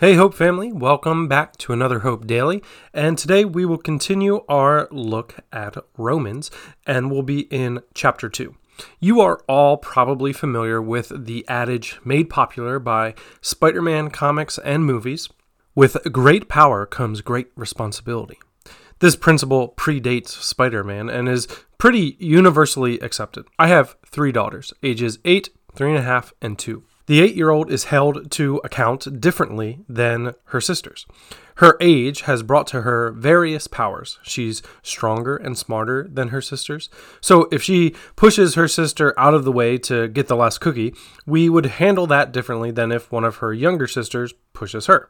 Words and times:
Hey, 0.00 0.14
Hope 0.14 0.32
family, 0.32 0.72
welcome 0.72 1.26
back 1.26 1.56
to 1.56 1.72
another 1.72 1.98
Hope 1.98 2.24
Daily. 2.24 2.62
And 2.94 3.18
today 3.18 3.44
we 3.44 3.66
will 3.66 3.78
continue 3.78 4.44
our 4.48 4.86
look 4.92 5.34
at 5.52 5.76
Romans 5.96 6.52
and 6.86 7.10
we'll 7.10 7.24
be 7.24 7.48
in 7.50 7.80
chapter 7.94 8.28
2. 8.28 8.54
You 9.00 9.20
are 9.20 9.40
all 9.48 9.76
probably 9.76 10.32
familiar 10.32 10.80
with 10.80 11.10
the 11.26 11.44
adage 11.48 11.98
made 12.04 12.30
popular 12.30 12.78
by 12.78 13.16
Spider 13.40 13.82
Man 13.82 14.08
comics 14.10 14.56
and 14.58 14.86
movies 14.86 15.28
with 15.74 15.96
great 16.12 16.48
power 16.48 16.86
comes 16.86 17.20
great 17.20 17.48
responsibility. 17.56 18.38
This 19.00 19.16
principle 19.16 19.74
predates 19.76 20.28
Spider 20.28 20.84
Man 20.84 21.08
and 21.08 21.28
is 21.28 21.48
pretty 21.76 22.16
universally 22.20 23.00
accepted. 23.00 23.46
I 23.58 23.66
have 23.66 23.96
three 24.06 24.30
daughters, 24.30 24.72
ages 24.84 25.18
8, 25.24 25.50
3.5, 25.74 26.34
and 26.40 26.56
2. 26.56 26.84
The 27.08 27.22
eight 27.22 27.34
year 27.34 27.48
old 27.48 27.70
is 27.70 27.84
held 27.84 28.30
to 28.32 28.60
account 28.62 29.18
differently 29.18 29.80
than 29.88 30.34
her 30.44 30.60
sisters. 30.60 31.06
Her 31.54 31.78
age 31.80 32.20
has 32.22 32.42
brought 32.42 32.66
to 32.68 32.82
her 32.82 33.12
various 33.12 33.66
powers. 33.66 34.18
She's 34.22 34.62
stronger 34.82 35.34
and 35.34 35.56
smarter 35.56 36.06
than 36.06 36.28
her 36.28 36.42
sisters. 36.42 36.90
So 37.22 37.48
if 37.50 37.62
she 37.62 37.94
pushes 38.14 38.56
her 38.56 38.68
sister 38.68 39.18
out 39.18 39.32
of 39.32 39.44
the 39.44 39.52
way 39.52 39.78
to 39.78 40.06
get 40.08 40.28
the 40.28 40.36
last 40.36 40.58
cookie, 40.58 40.94
we 41.24 41.48
would 41.48 41.64
handle 41.66 42.06
that 42.08 42.30
differently 42.30 42.70
than 42.70 42.92
if 42.92 43.10
one 43.10 43.24
of 43.24 43.36
her 43.36 43.54
younger 43.54 43.86
sisters 43.86 44.34
pushes 44.52 44.84
her. 44.84 45.08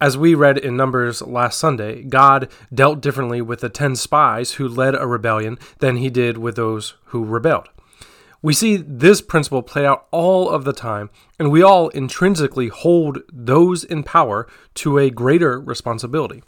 As 0.00 0.16
we 0.16 0.36
read 0.36 0.58
in 0.58 0.76
Numbers 0.76 1.22
last 1.22 1.58
Sunday, 1.58 2.04
God 2.04 2.48
dealt 2.72 3.02
differently 3.02 3.42
with 3.42 3.60
the 3.60 3.68
ten 3.68 3.96
spies 3.96 4.52
who 4.52 4.68
led 4.68 4.94
a 4.94 5.08
rebellion 5.08 5.58
than 5.80 5.96
he 5.96 6.08
did 6.08 6.38
with 6.38 6.54
those 6.54 6.94
who 7.06 7.24
rebelled. 7.24 7.68
We 8.42 8.54
see 8.54 8.76
this 8.76 9.20
principle 9.20 9.62
play 9.62 9.84
out 9.86 10.06
all 10.10 10.48
of 10.48 10.64
the 10.64 10.72
time, 10.72 11.10
and 11.38 11.50
we 11.50 11.62
all 11.62 11.88
intrinsically 11.90 12.68
hold 12.68 13.18
those 13.30 13.84
in 13.84 14.02
power 14.02 14.46
to 14.76 14.98
a 14.98 15.10
greater 15.10 15.60
responsibility. 15.60 16.42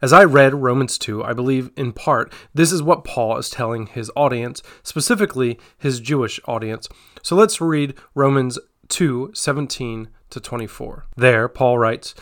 As 0.00 0.12
I 0.12 0.24
read 0.24 0.54
Romans 0.54 0.98
2, 0.98 1.22
I 1.22 1.32
believe 1.32 1.70
in 1.76 1.92
part 1.92 2.32
this 2.52 2.72
is 2.72 2.82
what 2.82 3.04
Paul 3.04 3.36
is 3.38 3.50
telling 3.50 3.86
his 3.86 4.10
audience, 4.16 4.62
specifically 4.82 5.58
his 5.78 6.00
Jewish 6.00 6.40
audience. 6.46 6.88
So 7.22 7.36
let's 7.36 7.60
read 7.60 7.94
Romans 8.14 8.58
2 8.88 9.32
17 9.34 10.08
to 10.30 10.40
24. 10.40 11.06
There, 11.16 11.48
Paul 11.48 11.78
writes, 11.78 12.14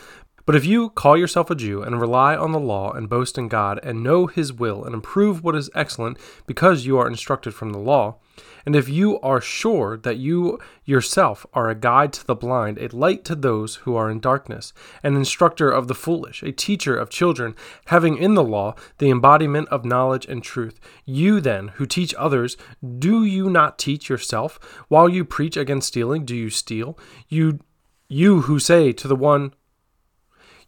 but 0.53 0.59
if 0.59 0.67
you 0.67 0.91
call 0.91 1.17
yourself 1.17 1.49
a 1.49 1.55
Jew 1.55 1.81
and 1.81 1.99
rely 1.99 2.37
on 2.37 2.53
the 2.53 2.61
law 2.61 2.93
and 2.93 3.09
boast 3.09 3.39
in 3.39 3.49
God 3.49 3.81
and 3.83 4.03
know 4.03 4.27
his 4.27 4.53
will 4.53 4.85
and 4.85 4.95
improve 4.95 5.43
what 5.43 5.57
is 5.57 5.71
excellent 5.75 6.19
because 6.47 6.85
you 6.85 6.99
are 6.99 7.09
instructed 7.09 7.55
from 7.55 7.71
the 7.71 7.79
law, 7.79 8.19
and 8.67 8.77
if 8.77 8.87
you 8.87 9.19
are 9.21 9.41
sure 9.41 9.97
that 9.97 10.19
you 10.19 10.59
yourself 10.85 11.47
are 11.55 11.71
a 11.71 11.75
guide 11.75 12.13
to 12.13 12.27
the 12.27 12.35
blind, 12.35 12.77
a 12.79 12.95
light 12.95 13.25
to 13.25 13.35
those 13.35 13.77
who 13.77 13.97
are 13.97 14.11
in 14.11 14.21
darkness, 14.21 14.75
an 15.03 15.17
instructor 15.17 15.71
of 15.71 15.89
the 15.89 15.95
foolish, 15.95 16.43
a 16.43 16.53
teacher 16.53 16.99
of 16.99 17.09
children, 17.09 17.57
having 17.87 18.19
in 18.19 18.35
the 18.35 18.45
law 18.45 18.75
the 18.99 19.09
embodiment 19.09 19.71
of 19.71 19.87
knowledge 19.87 20.27
and 20.27 20.43
truth, 20.43 20.79
you 21.07 21.41
then 21.41 21.69
who 21.77 21.87
teach 21.87 22.15
others, 22.19 22.59
do 22.99 23.25
you 23.25 23.49
not 23.49 23.79
teach 23.79 24.11
yourself? 24.11 24.59
While 24.89 25.09
you 25.09 25.25
preach 25.25 25.57
against 25.57 25.89
stealing, 25.89 26.27
do 26.27 26.37
you 26.37 26.51
steal? 26.51 26.99
You 27.27 27.61
you 28.07 28.43
who 28.43 28.59
say 28.59 28.93
to 28.93 29.09
the 29.09 29.17
one 29.17 29.55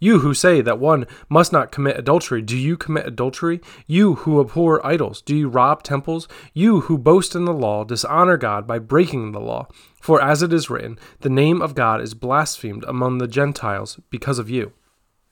you 0.05 0.19
who 0.19 0.35
say 0.35 0.61
that 0.61 0.79
one 0.79 1.07
must 1.29 1.51
not 1.51 1.73
commit 1.73 1.99
adultery, 1.99 2.43
do 2.43 2.57
you 2.57 2.77
commit 2.77 3.07
adultery? 3.07 3.61
You 3.87 4.17
who 4.17 4.39
abhor 4.39 4.85
idols, 4.87 5.23
do 5.23 5.35
you 5.35 5.49
rob 5.49 5.83
temples? 5.83 6.29
You 6.53 6.83
who 6.83 6.99
boast 6.99 7.35
in 7.35 7.47
the 7.47 7.55
law, 7.55 7.85
dishonor 7.85 8.37
God 8.37 8.67
by 8.67 8.79
breaking 8.79 9.33
the 9.33 9.41
law. 9.41 9.67
For 10.01 10.21
as 10.21 10.43
it 10.43 10.53
is 10.53 10.69
written, 10.69 10.99
the 11.21 11.31
name 11.31 11.63
of 11.63 11.75
God 11.75 12.03
is 12.03 12.13
blasphemed 12.13 12.85
among 12.85 13.17
the 13.17 13.27
Gentiles 13.27 13.99
because 14.11 14.39
of 14.39 14.51
you. 14.51 14.73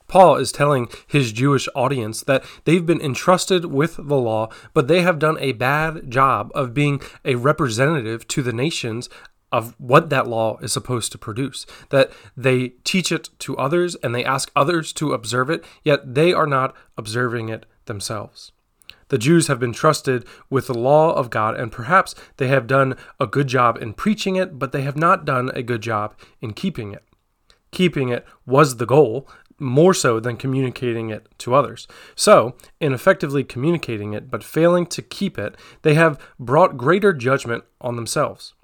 Paul 0.08 0.36
is 0.36 0.52
telling 0.52 0.88
his 1.06 1.32
Jewish 1.32 1.68
audience 1.74 2.22
that 2.24 2.44
they've 2.64 2.84
been 2.84 3.00
entrusted 3.00 3.66
with 3.66 3.96
the 3.96 4.18
law, 4.18 4.48
but 4.74 4.88
they 4.88 5.00
have 5.00 5.18
done 5.18 5.38
a 5.38 5.52
bad 5.52 6.10
job 6.10 6.50
of 6.54 6.74
being 6.74 7.00
a 7.24 7.34
representative 7.34 8.28
to 8.28 8.42
the 8.42 8.52
nations 8.52 9.08
of 9.52 9.74
what 9.78 10.10
that 10.10 10.26
law 10.26 10.58
is 10.58 10.72
supposed 10.72 11.12
to 11.12 11.18
produce. 11.18 11.66
That 11.90 12.10
they 12.36 12.70
teach 12.84 13.12
it 13.12 13.28
to 13.40 13.56
others 13.56 13.94
and 13.96 14.14
they 14.14 14.24
ask 14.24 14.50
others 14.56 14.92
to 14.94 15.12
observe 15.12 15.50
it, 15.50 15.64
yet 15.84 16.14
they 16.14 16.32
are 16.32 16.46
not 16.46 16.74
observing 16.96 17.50
it 17.50 17.66
themselves. 17.84 18.52
The 19.08 19.18
Jews 19.18 19.48
have 19.48 19.60
been 19.60 19.74
trusted 19.74 20.24
with 20.48 20.68
the 20.68 20.78
law 20.78 21.12
of 21.12 21.28
God, 21.28 21.54
and 21.54 21.70
perhaps 21.70 22.14
they 22.38 22.48
have 22.48 22.66
done 22.66 22.96
a 23.20 23.26
good 23.26 23.46
job 23.46 23.76
in 23.76 23.92
preaching 23.92 24.36
it, 24.36 24.58
but 24.58 24.72
they 24.72 24.80
have 24.82 24.96
not 24.96 25.26
done 25.26 25.50
a 25.54 25.62
good 25.62 25.82
job 25.82 26.14
in 26.40 26.54
keeping 26.54 26.92
it. 26.92 27.04
Keeping 27.72 28.08
it 28.08 28.24
was 28.46 28.78
the 28.78 28.86
goal, 28.86 29.28
more 29.58 29.92
so 29.92 30.18
than 30.18 30.38
communicating 30.38 31.10
it 31.10 31.28
to 31.38 31.54
others. 31.54 31.86
So, 32.14 32.56
in 32.80 32.94
effectively 32.94 33.44
communicating 33.44 34.14
it 34.14 34.30
but 34.30 34.42
failing 34.42 34.86
to 34.86 35.02
keep 35.02 35.38
it, 35.38 35.56
they 35.82 35.92
have 35.92 36.18
brought 36.38 36.78
greater 36.78 37.12
judgment 37.12 37.64
on 37.82 37.96
themselves. 37.96 38.54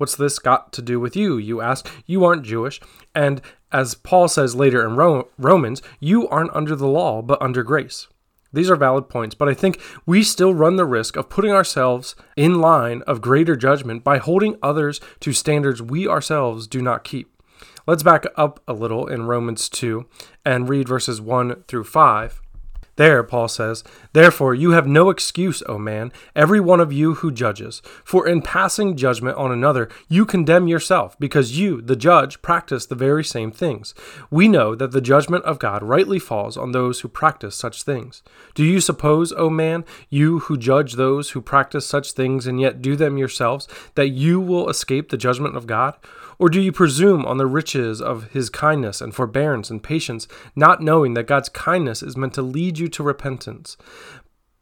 What's 0.00 0.16
this 0.16 0.38
got 0.38 0.72
to 0.72 0.80
do 0.80 0.98
with 0.98 1.14
you? 1.14 1.36
You 1.36 1.60
ask. 1.60 1.86
You 2.06 2.24
aren't 2.24 2.42
Jewish. 2.42 2.80
And 3.14 3.42
as 3.70 3.94
Paul 3.94 4.28
says 4.28 4.54
later 4.54 4.82
in 4.82 4.96
Romans, 5.36 5.82
you 6.00 6.26
aren't 6.28 6.54
under 6.54 6.74
the 6.74 6.86
law, 6.86 7.20
but 7.20 7.40
under 7.42 7.62
grace. 7.62 8.08
These 8.50 8.70
are 8.70 8.76
valid 8.76 9.10
points, 9.10 9.34
but 9.34 9.46
I 9.46 9.52
think 9.52 9.78
we 10.06 10.22
still 10.22 10.54
run 10.54 10.76
the 10.76 10.86
risk 10.86 11.16
of 11.16 11.28
putting 11.28 11.52
ourselves 11.52 12.16
in 12.34 12.62
line 12.62 13.02
of 13.02 13.20
greater 13.20 13.56
judgment 13.56 14.02
by 14.02 14.16
holding 14.16 14.56
others 14.62 15.02
to 15.20 15.34
standards 15.34 15.82
we 15.82 16.08
ourselves 16.08 16.66
do 16.66 16.80
not 16.80 17.04
keep. 17.04 17.30
Let's 17.86 18.02
back 18.02 18.24
up 18.36 18.62
a 18.66 18.72
little 18.72 19.06
in 19.06 19.26
Romans 19.26 19.68
2 19.68 20.06
and 20.46 20.66
read 20.66 20.88
verses 20.88 21.20
1 21.20 21.64
through 21.68 21.84
5. 21.84 22.40
There, 23.00 23.22
Paul 23.22 23.48
says, 23.48 23.82
Therefore 24.12 24.54
you 24.54 24.72
have 24.72 24.86
no 24.86 25.08
excuse, 25.08 25.62
O 25.66 25.78
man, 25.78 26.12
every 26.36 26.60
one 26.60 26.80
of 26.80 26.92
you 26.92 27.14
who 27.14 27.32
judges. 27.32 27.80
For 28.04 28.28
in 28.28 28.42
passing 28.42 28.94
judgment 28.94 29.38
on 29.38 29.50
another, 29.50 29.88
you 30.10 30.26
condemn 30.26 30.68
yourself, 30.68 31.18
because 31.18 31.58
you, 31.58 31.80
the 31.80 31.96
judge, 31.96 32.42
practice 32.42 32.84
the 32.84 32.94
very 32.94 33.24
same 33.24 33.52
things. 33.52 33.94
We 34.30 34.48
know 34.48 34.74
that 34.74 34.90
the 34.90 35.00
judgment 35.00 35.46
of 35.46 35.58
God 35.58 35.82
rightly 35.82 36.18
falls 36.18 36.58
on 36.58 36.72
those 36.72 37.00
who 37.00 37.08
practice 37.08 37.56
such 37.56 37.84
things. 37.84 38.22
Do 38.54 38.62
you 38.62 38.80
suppose, 38.80 39.32
O 39.32 39.48
man, 39.48 39.86
you 40.10 40.40
who 40.40 40.58
judge 40.58 40.96
those 40.96 41.30
who 41.30 41.40
practice 41.40 41.86
such 41.86 42.12
things 42.12 42.46
and 42.46 42.60
yet 42.60 42.82
do 42.82 42.96
them 42.96 43.16
yourselves, 43.16 43.66
that 43.94 44.08
you 44.08 44.42
will 44.42 44.68
escape 44.68 45.08
the 45.08 45.16
judgment 45.16 45.56
of 45.56 45.66
God? 45.66 45.94
Or 46.40 46.48
do 46.48 46.58
you 46.58 46.72
presume 46.72 47.26
on 47.26 47.36
the 47.36 47.46
riches 47.46 48.00
of 48.00 48.30
his 48.30 48.48
kindness 48.48 49.02
and 49.02 49.14
forbearance 49.14 49.68
and 49.68 49.82
patience, 49.82 50.26
not 50.56 50.80
knowing 50.80 51.12
that 51.12 51.26
God's 51.26 51.50
kindness 51.50 52.02
is 52.02 52.16
meant 52.16 52.32
to 52.32 52.40
lead 52.40 52.78
you 52.78 52.88
to 52.90 53.02
repentance? 53.02 53.76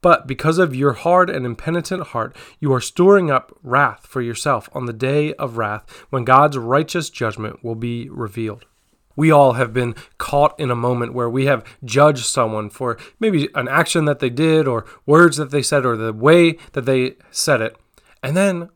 But 0.00 0.26
because 0.26 0.58
of 0.58 0.76
your 0.76 0.92
hard 0.92 1.28
and 1.28 1.44
impenitent 1.44 2.08
heart, 2.08 2.36
you 2.60 2.72
are 2.72 2.80
storing 2.80 3.30
up 3.30 3.52
wrath 3.62 4.06
for 4.06 4.20
yourself 4.20 4.68
on 4.72 4.86
the 4.86 4.92
day 4.92 5.34
of 5.34 5.58
wrath 5.58 6.06
when 6.10 6.24
God's 6.24 6.56
righteous 6.56 7.10
judgment 7.10 7.64
will 7.64 7.74
be 7.74 8.08
revealed. 8.08 8.64
We 9.16 9.32
all 9.32 9.54
have 9.54 9.72
been 9.72 9.96
caught 10.16 10.58
in 10.60 10.70
a 10.70 10.76
moment 10.76 11.12
where 11.12 11.28
we 11.28 11.46
have 11.46 11.64
judged 11.84 12.24
someone 12.24 12.70
for 12.70 12.96
maybe 13.18 13.48
an 13.56 13.66
action 13.66 14.04
that 14.04 14.20
they 14.20 14.30
did, 14.30 14.68
or 14.68 14.84
words 15.06 15.36
that 15.38 15.50
they 15.50 15.62
said, 15.62 15.84
or 15.84 15.96
the 15.96 16.12
way 16.12 16.52
that 16.74 16.86
they 16.86 17.16
said 17.32 17.60
it. 17.60 17.76
And 18.22 18.36
then 18.36 18.68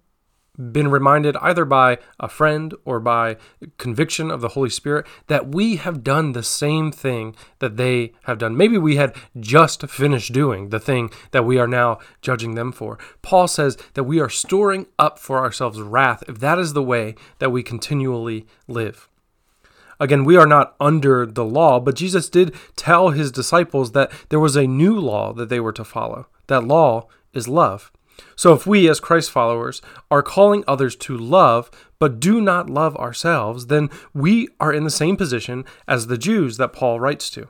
been 0.57 0.89
reminded 0.89 1.37
either 1.39 1.65
by 1.65 1.99
a 2.21 2.29
friend 2.29 2.75
or 2.85 3.01
by 3.01 3.37
conviction 3.79 4.31
of 4.31 4.41
the 4.41 4.49
Holy 4.49 4.69
Spirit 4.69 5.07
that 5.29 5.49
we 5.49 5.77
have 5.77 6.05
done 6.05 6.33
the 6.33 6.43
same 6.43 6.93
thing 6.93 7.35
that 7.59 7.77
they 7.77 8.13
have 8.25 8.39
done. 8.39 8.57
Maybe 8.57 8.77
we 8.77 8.97
had 8.97 9.17
just 9.41 9.89
finished 9.89 10.33
doing 10.33 10.69
the 10.69 10.81
thing 10.81 11.11
that 11.31 11.47
we 11.47 11.59
are 11.59 11.67
now 11.67 11.99
judging 12.21 12.55
them 12.55 12.71
for. 12.71 12.99
Paul 13.23 13.49
says 13.49 13.79
that 13.95 14.05
we 14.05 14.21
are 14.21 14.29
storing 14.29 14.87
up 14.99 15.19
for 15.19 15.39
ourselves 15.39 15.81
wrath 15.81 16.23
if 16.29 16.39
that 16.41 16.59
is 16.59 16.75
the 16.75 16.83
way 16.83 17.15
that 17.39 17.51
we 17.51 17.63
continually 17.63 18.47
live. 18.69 19.09
Again, 19.99 20.25
we 20.25 20.37
are 20.37 20.47
not 20.47 20.75
under 20.81 21.25
the 21.25 21.45
law, 21.45 21.79
but 21.79 21.95
Jesus 21.95 22.29
did 22.29 22.55
tell 22.77 23.11
his 23.11 23.31
disciples 23.31 23.93
that 23.93 24.11
there 24.31 24.41
was 24.41 24.57
a 24.57 24.67
new 24.67 24.99
law 24.99 25.33
that 25.33 25.49
they 25.49 25.61
were 25.61 25.73
to 25.73 25.85
follow. 25.85 26.27
That 26.49 26.65
law 26.65 27.07
is 27.33 27.47
love. 27.49 27.93
So, 28.37 28.53
if 28.53 28.67
we, 28.67 28.89
as 28.89 29.01
Christ 29.01 29.31
followers, 29.31 29.83
are 30.11 30.23
calling 30.23 30.65
others 30.67 30.97
to 30.97 31.17
love, 31.17 31.71
but 31.99 32.21
do 32.21 32.41
not 32.41 32.69
love 32.69 32.97
ourselves, 32.97 33.67
then 33.67 33.91
we 34.13 34.49
are 34.59 34.73
in 34.73 34.85
the 34.85 34.91
same 34.91 35.17
position 35.17 35.65
as 35.87 36.07
the 36.07 36.19
Jews 36.19 36.57
that 36.57 36.73
Paul 36.73 37.01
writes 37.01 37.31
to. 37.31 37.49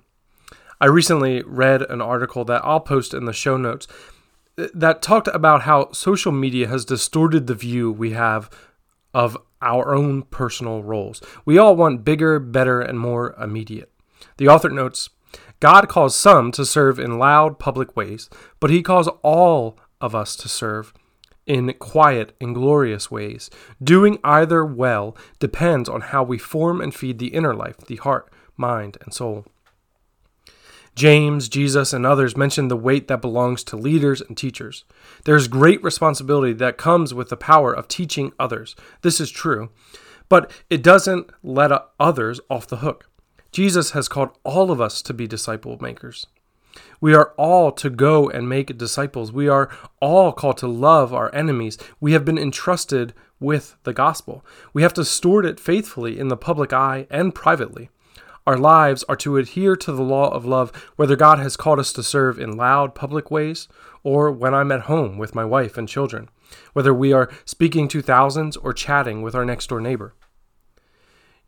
I 0.81 0.87
recently 0.87 1.43
read 1.43 1.83
an 1.83 2.01
article 2.01 2.45
that 2.47 2.65
I'll 2.65 2.81
post 2.81 3.15
in 3.15 3.25
the 3.25 3.33
show 3.33 3.57
notes 3.57 3.87
uh, 4.59 4.67
that 4.75 5.01
talked 5.01 5.29
about 5.29 5.63
how 5.63 5.93
social 5.93 6.33
media 6.33 6.69
has 6.69 6.85
distorted 6.85 7.47
the 7.47 7.55
view 7.55 7.93
we 7.93 8.11
have 8.13 8.51
of 9.15 9.39
our 9.61 9.95
own 9.95 10.23
personal 10.23 10.83
roles. 10.83 11.23
We 11.45 11.57
all 11.57 11.77
want 11.77 12.05
bigger, 12.05 12.39
better, 12.39 12.81
and 12.81 12.99
more 12.99 13.35
immediate. 13.41 13.93
The 14.39 14.49
author 14.49 14.71
notes 14.71 15.09
God 15.61 15.89
calls 15.89 16.17
some 16.17 16.51
to 16.53 16.67
serve 16.67 16.99
in 16.99 17.19
loud 17.19 17.61
public 17.61 17.97
ways, 17.97 18.29
but 18.59 18.71
he 18.71 18.83
calls 18.83 19.09
all 19.23 19.79
of 20.03 20.15
us 20.15 20.37
to 20.37 20.49
serve 20.49 20.93
in 21.47 21.73
quiet 21.75 22.37
and 22.41 22.55
glorious 22.55 23.11
ways. 23.11 23.51
Doing 23.83 24.19
either 24.23 24.65
well 24.65 25.17
depends 25.39 25.89
on 25.89 26.01
how 26.01 26.23
we 26.23 26.39
form 26.39 26.81
and 26.81 26.95
feed 26.95 27.19
the 27.19 27.29
inner 27.29 27.55
life, 27.55 27.79
the 27.79 27.97
heart, 27.97 28.31
mind, 28.57 28.99
and 29.03 29.13
soul. 29.15 29.47
James, 30.95 31.49
Jesus, 31.49 31.95
and 31.95 32.05
others 32.05 32.37
mention 32.37 32.69
the 32.69 32.77
weight 32.77 33.09
that 33.09 33.23
belongs 33.23 33.65
to 33.65 33.77
leaders 33.77 34.21
and 34.21 34.37
teachers. 34.37 34.85
There 35.25 35.37
is 35.37 35.49
great 35.49 35.83
responsibility 35.83 36.53
that 36.55 36.77
comes 36.77 37.15
with 37.15 37.31
the 37.31 37.37
power 37.37 37.73
of 37.73 37.89
teaching 37.89 38.33
others. 38.39 38.77
This 39.01 39.19
is 39.19 39.31
true, 39.31 39.71
but 40.29 40.51
it 40.69 40.83
doesn't 40.83 41.31
let 41.43 41.73
others 41.99 42.41
off 42.51 42.67
the 42.67 42.79
hook. 42.79 43.09
Jesus 43.53 43.93
has 43.93 44.09
called 44.09 44.37
all 44.45 44.71
of 44.71 44.81
us 44.81 45.01
to 45.03 45.15
be 45.15 45.27
disciple 45.27 45.79
makers. 45.81 46.27
We 47.01 47.15
are 47.15 47.33
all 47.37 47.73
to 47.73 47.91
go 47.91 48.29
and 48.29 48.49
make 48.49 48.77
disciples. 48.79 49.33
We 49.33 49.49
are 49.49 49.69
all 50.01 50.33
called 50.33 50.59
to 50.59 50.69
love 50.69 51.13
our 51.13 51.35
enemies. 51.35 51.79
We 52.01 52.13
have 52.13 52.25
been 52.25 52.39
entrusted 52.39 53.13
with 53.41 53.77
the 53.83 53.93
gospel. 53.93 54.45
We 54.73 54.83
have 54.83 54.95
to 54.95 55.05
steward 55.05 55.45
it 55.45 55.61
faithfully 55.61 56.19
in 56.19 56.29
the 56.29 56.37
public 56.37 56.73
eye 56.73 57.07
and 57.11 57.35
privately. 57.35 57.91
Our 58.47 58.57
lives 58.57 59.05
are 59.05 59.17
to 59.17 59.37
adhere 59.37 59.77
to 59.77 59.93
the 59.93 60.03
law 60.03 60.31
of 60.31 60.45
love, 60.45 60.73
whether 60.97 61.15
God 61.15 61.39
has 61.39 61.57
called 61.57 61.79
us 61.79 61.93
to 61.93 62.03
serve 62.03 62.39
in 62.39 62.57
loud 62.57 62.95
public 62.95 63.31
ways 63.31 63.69
or 64.03 64.33
when 64.33 64.53
I'm 64.53 64.73
at 64.73 64.83
home 64.83 65.17
with 65.17 65.35
my 65.35 65.45
wife 65.45 65.79
and 65.79 65.89
children, 65.89 66.29
whether 66.73 66.93
we 66.93 67.13
are 67.13 67.31
speaking 67.45 67.87
to 67.89 68.03
thousands 68.03 68.57
or 68.57 68.73
chatting 68.73 69.23
with 69.23 69.35
our 69.35 69.45
next 69.45 69.69
door 69.69 69.81
neighbor. 69.81 70.15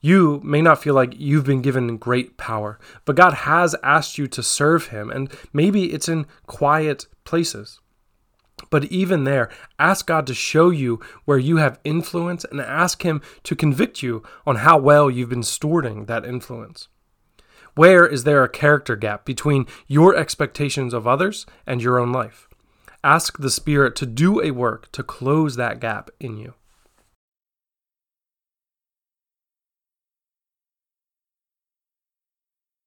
You 0.04 0.42
may 0.44 0.60
not 0.60 0.82
feel 0.82 0.92
like 0.92 1.14
you've 1.16 1.46
been 1.46 1.62
given 1.62 1.96
great 1.96 2.36
power, 2.36 2.78
but 3.06 3.16
God 3.16 3.32
has 3.32 3.74
asked 3.82 4.18
you 4.18 4.26
to 4.26 4.42
serve 4.42 4.88
Him, 4.88 5.08
and 5.08 5.32
maybe 5.50 5.94
it's 5.94 6.10
in 6.10 6.26
quiet 6.44 7.06
places. 7.24 7.80
But 8.68 8.84
even 8.84 9.24
there, 9.24 9.48
ask 9.78 10.06
God 10.06 10.26
to 10.26 10.34
show 10.34 10.68
you 10.68 11.00
where 11.24 11.38
you 11.38 11.56
have 11.56 11.80
influence 11.84 12.44
and 12.44 12.60
ask 12.60 13.02
Him 13.02 13.22
to 13.44 13.56
convict 13.56 14.02
you 14.02 14.22
on 14.46 14.56
how 14.56 14.76
well 14.76 15.10
you've 15.10 15.30
been 15.30 15.40
stewarding 15.40 16.06
that 16.06 16.26
influence. 16.26 16.88
Where 17.74 18.06
is 18.06 18.24
there 18.24 18.44
a 18.44 18.48
character 18.50 18.96
gap 18.96 19.24
between 19.24 19.64
your 19.86 20.14
expectations 20.14 20.92
of 20.92 21.06
others 21.06 21.46
and 21.66 21.82
your 21.82 21.98
own 21.98 22.12
life? 22.12 22.46
Ask 23.02 23.38
the 23.38 23.50
Spirit 23.50 23.96
to 23.96 24.04
do 24.04 24.42
a 24.42 24.50
work 24.50 24.92
to 24.92 25.02
close 25.02 25.56
that 25.56 25.80
gap 25.80 26.10
in 26.20 26.36
you. 26.36 26.52